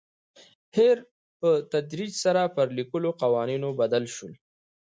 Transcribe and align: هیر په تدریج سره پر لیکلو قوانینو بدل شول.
هیر 0.75 0.97
په 1.39 1.49
تدریج 1.73 2.11
سره 2.23 2.41
پر 2.55 2.67
لیکلو 2.77 3.09
قوانینو 3.21 3.69
بدل 3.79 4.03
شول. 4.15 4.33